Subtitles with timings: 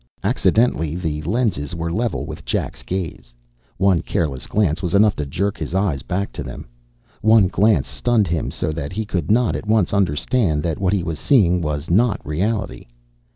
[0.23, 3.35] Accidentally, the lenses were level with Jack's gaze.
[3.77, 6.65] One careless glance was enough to jerk his eyes back to them.
[7.21, 11.03] One glance stunned him so that he could not at once understand that what he
[11.03, 12.87] was seeing was not reality.